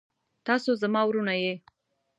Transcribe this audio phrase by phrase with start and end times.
[0.47, 1.53] تاسو زما وروڼه يې.